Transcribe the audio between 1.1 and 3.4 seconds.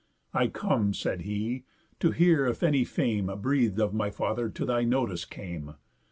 he, "to hear, if any fame